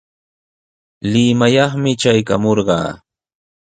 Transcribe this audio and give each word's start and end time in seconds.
Limayaqmi 1.11 1.91
traykamurqaa. 2.01 2.89